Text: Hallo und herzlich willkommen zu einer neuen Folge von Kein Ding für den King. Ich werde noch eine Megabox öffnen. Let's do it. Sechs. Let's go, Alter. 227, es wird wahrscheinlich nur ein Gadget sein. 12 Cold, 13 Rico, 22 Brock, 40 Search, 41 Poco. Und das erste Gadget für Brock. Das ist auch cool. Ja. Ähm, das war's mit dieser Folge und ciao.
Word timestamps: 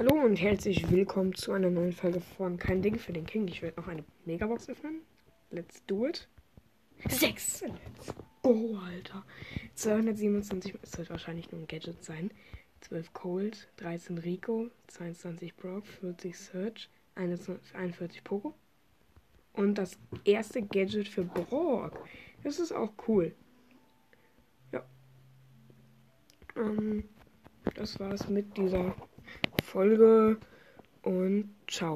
Hallo 0.00 0.14
und 0.24 0.36
herzlich 0.36 0.90
willkommen 0.90 1.34
zu 1.34 1.52
einer 1.52 1.68
neuen 1.68 1.92
Folge 1.92 2.22
von 2.22 2.56
Kein 2.56 2.80
Ding 2.80 2.98
für 2.98 3.12
den 3.12 3.26
King. 3.26 3.46
Ich 3.48 3.60
werde 3.60 3.78
noch 3.78 3.86
eine 3.86 4.02
Megabox 4.24 4.70
öffnen. 4.70 5.02
Let's 5.50 5.84
do 5.84 6.06
it. 6.06 6.26
Sechs. 7.10 7.60
Let's 7.60 8.14
go, 8.42 8.78
Alter. 8.78 9.26
227, 9.74 10.74
es 10.80 10.96
wird 10.96 11.10
wahrscheinlich 11.10 11.52
nur 11.52 11.60
ein 11.60 11.66
Gadget 11.66 12.02
sein. 12.02 12.30
12 12.80 13.12
Cold, 13.12 13.68
13 13.76 14.16
Rico, 14.16 14.70
22 14.86 15.54
Brock, 15.54 15.86
40 15.86 16.34
Search, 16.34 16.88
41 17.14 18.24
Poco. 18.24 18.54
Und 19.52 19.74
das 19.74 19.98
erste 20.24 20.62
Gadget 20.62 21.08
für 21.08 21.24
Brock. 21.24 22.08
Das 22.42 22.58
ist 22.58 22.72
auch 22.72 22.94
cool. 23.06 23.34
Ja. 24.72 24.82
Ähm, 26.56 27.04
das 27.74 28.00
war's 28.00 28.30
mit 28.30 28.56
dieser 28.56 28.94
Folge 29.70 30.36
und 31.02 31.48
ciao. 31.68 31.88